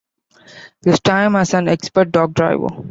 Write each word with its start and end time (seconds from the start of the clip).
This 0.81 0.99
time 0.99 1.35
as 1.35 1.53
an 1.53 1.67
expert 1.67 2.11
dog 2.11 2.33
driver. 2.33 2.69